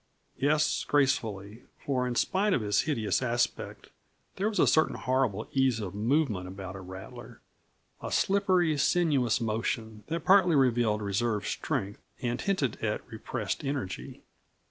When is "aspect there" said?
3.21-4.49